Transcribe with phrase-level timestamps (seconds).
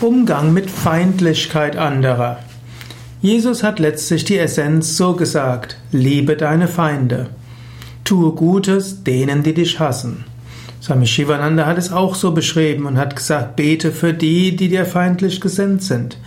[0.00, 2.40] Umgang mit Feindlichkeit anderer.
[3.22, 7.30] Jesus hat letztlich die Essenz so gesagt, liebe deine Feinde.
[8.02, 10.24] Tue Gutes denen, die dich hassen.
[10.82, 14.84] Swami Shivananda hat es auch so beschrieben und hat gesagt, bete für die, die dir
[14.84, 16.18] feindlich gesinnt sind.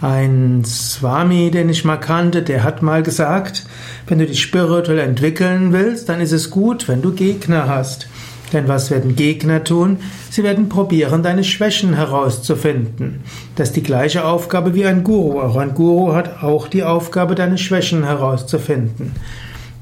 [0.00, 3.64] Ein Swami, den ich mal kannte, der hat mal gesagt,
[4.06, 8.08] wenn du dich spirituell entwickeln willst, dann ist es gut, wenn du Gegner hast.
[8.52, 9.98] Denn was werden Gegner tun?
[10.30, 13.20] Sie werden probieren, deine Schwächen herauszufinden.
[13.56, 15.40] Das ist die gleiche Aufgabe wie ein Guru.
[15.40, 19.12] Auch ein Guru hat auch die Aufgabe, deine Schwächen herauszufinden.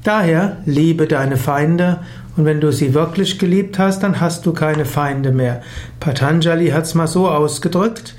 [0.03, 1.99] Daher liebe deine Feinde
[2.37, 5.61] und wenn du sie wirklich geliebt hast, dann hast du keine Feinde mehr.
[5.99, 8.15] Patanjali hat es mal so ausgedrückt,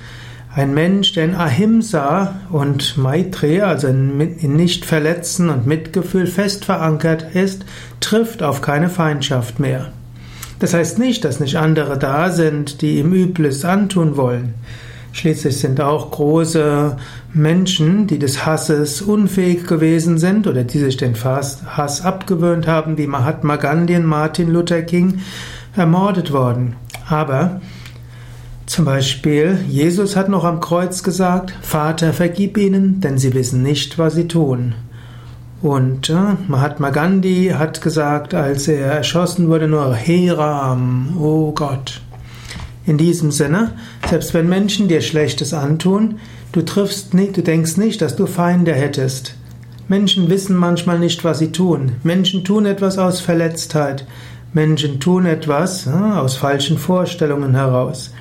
[0.53, 7.65] ein Mensch, der in Ahimsa und Maitre, also in Nicht-Verletzen und Mitgefühl fest verankert ist,
[8.01, 9.93] trifft auf keine Feindschaft mehr.
[10.61, 14.53] Das heißt nicht, dass nicht andere da sind, die ihm Übles antun wollen.
[15.11, 16.97] Schließlich sind auch große
[17.33, 23.07] Menschen, die des Hasses unfähig gewesen sind oder die sich den Hass abgewöhnt haben, wie
[23.07, 25.21] Mahatma Gandhi und Martin Luther King,
[25.75, 26.75] ermordet worden.
[27.09, 27.59] Aber
[28.67, 33.97] zum Beispiel, Jesus hat noch am Kreuz gesagt, Vater, vergib ihnen, denn sie wissen nicht,
[33.97, 34.75] was sie tun.
[35.61, 42.01] Und äh, Mahatma Gandhi hat gesagt, als er erschossen wurde, nur Heram, oh Gott.
[42.87, 43.73] In diesem Sinne,
[44.09, 46.15] selbst wenn Menschen dir Schlechtes antun,
[46.51, 49.35] du triffst nicht, du denkst nicht, dass du Feinde hättest.
[49.87, 51.91] Menschen wissen manchmal nicht, was sie tun.
[52.01, 54.07] Menschen tun etwas aus Verletztheit.
[54.53, 58.11] Menschen tun etwas äh, aus falschen Vorstellungen heraus.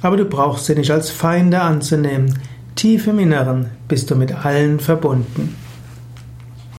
[0.00, 2.38] Aber du brauchst sie nicht als Feinde anzunehmen.
[2.76, 5.56] Tief im Inneren bist du mit allen verbunden.